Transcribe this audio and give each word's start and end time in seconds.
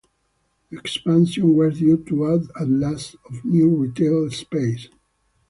The 0.71 0.79
expansion 0.79 1.55
was 1.55 1.77
due 1.77 2.03
to 2.05 2.33
add 2.33 2.47
at 2.59 2.67
least 2.67 3.17
of 3.29 3.45
new 3.45 3.69
retail 3.69 4.31
space. 4.31 4.87